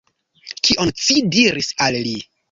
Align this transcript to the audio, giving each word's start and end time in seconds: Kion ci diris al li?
Kion 0.67 0.93
ci 1.03 1.17
diris 1.35 1.69
al 1.89 1.99
li? 2.07 2.15